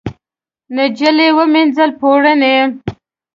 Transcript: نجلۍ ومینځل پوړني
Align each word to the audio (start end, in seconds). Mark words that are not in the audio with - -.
نجلۍ 0.75 1.29
ومینځل 1.37 1.89
پوړني 1.99 2.57